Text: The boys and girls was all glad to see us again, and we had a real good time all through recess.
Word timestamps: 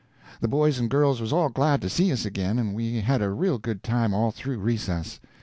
The 0.39 0.47
boys 0.47 0.79
and 0.79 0.89
girls 0.89 1.21
was 1.21 1.31
all 1.31 1.49
glad 1.49 1.79
to 1.83 1.87
see 1.87 2.11
us 2.11 2.25
again, 2.25 2.57
and 2.57 2.73
we 2.73 3.01
had 3.01 3.21
a 3.21 3.29
real 3.29 3.59
good 3.59 3.83
time 3.83 4.15
all 4.15 4.31
through 4.31 4.57
recess. 4.57 5.19